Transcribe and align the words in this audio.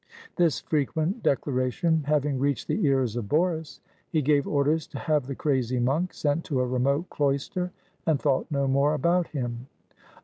This 0.35 0.59
frequent 0.61 1.21
declaration 1.21 2.01
having 2.07 2.39
reached 2.39 2.67
the 2.67 2.83
ears 2.87 3.15
of 3.15 3.29
Boris, 3.29 3.81
he 4.09 4.23
gave 4.23 4.47
orders 4.47 4.87
to 4.87 4.97
have 4.97 5.27
the 5.27 5.35
crazy 5.35 5.79
monk 5.79 6.15
sent 6.15 6.43
to 6.45 6.59
a 6.61 6.65
remote 6.65 7.07
cloister, 7.11 7.71
and 8.07 8.19
thought 8.19 8.47
no 8.49 8.67
more 8.67 8.95
about 8.95 9.27
him. 9.27 9.67